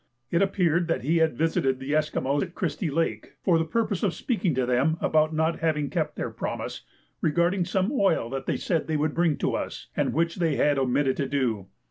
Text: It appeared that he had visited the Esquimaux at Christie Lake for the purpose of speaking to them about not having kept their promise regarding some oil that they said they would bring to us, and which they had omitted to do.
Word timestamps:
It 0.31 0.41
appeared 0.41 0.87
that 0.87 1.03
he 1.03 1.17
had 1.17 1.37
visited 1.37 1.77
the 1.79 1.93
Esquimaux 1.93 2.41
at 2.41 2.55
Christie 2.55 2.89
Lake 2.89 3.33
for 3.43 3.59
the 3.59 3.63
purpose 3.65 4.01
of 4.01 4.15
speaking 4.15 4.55
to 4.55 4.65
them 4.65 4.97
about 4.99 5.31
not 5.31 5.59
having 5.59 5.91
kept 5.91 6.15
their 6.15 6.31
promise 6.31 6.81
regarding 7.21 7.65
some 7.65 7.91
oil 7.91 8.27
that 8.31 8.47
they 8.47 8.57
said 8.57 8.87
they 8.87 8.97
would 8.97 9.13
bring 9.13 9.37
to 9.37 9.53
us, 9.53 9.89
and 9.95 10.11
which 10.11 10.37
they 10.37 10.55
had 10.55 10.79
omitted 10.79 11.17
to 11.17 11.27
do. 11.29 11.67